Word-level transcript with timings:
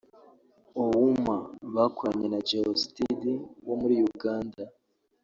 ’Owooma’ 0.81 1.37
bakoranye 1.75 2.27
na 2.33 2.39
Geosteady 2.47 3.33
wo 3.67 3.75
muri 3.81 3.95
Uganda 4.11 4.63